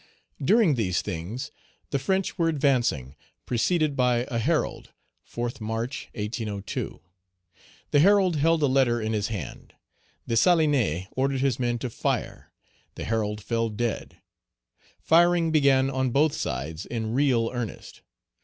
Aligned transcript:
During 0.43 0.73
these 0.73 1.03
things, 1.03 1.51
the 1.91 1.99
French 1.99 2.35
were 2.35 2.49
advancing, 2.49 3.15
preceded 3.45 3.95
by 3.95 4.25
a 4.31 4.39
herald 4.39 4.89
(4th 5.31 5.61
March, 5.61 6.09
1802). 6.15 7.01
The 7.91 7.99
herald 7.99 8.37
held 8.37 8.63
a 8.63 8.65
letter 8.65 8.99
in 8.99 9.13
his 9.13 9.27
hand. 9.27 9.75
Dessalines 10.27 11.05
ordered 11.11 11.41
his 11.41 11.59
men 11.59 11.77
to 11.77 11.91
fire. 11.91 12.51
The 12.95 13.03
herald 13.03 13.43
fell 13.43 13.69
dead. 13.69 14.17
Firing 14.99 15.51
began 15.51 15.91
on 15.91 16.09
both 16.09 16.33
sides 16.33 16.87
in 16.87 17.13
real 17.13 17.51
earnest. 17.53 18.01